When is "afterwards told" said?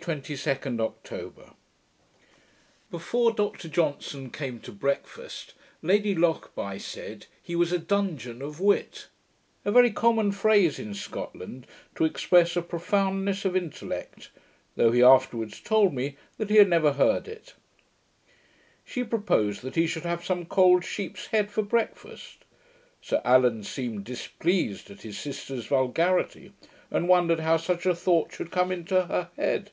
15.00-15.94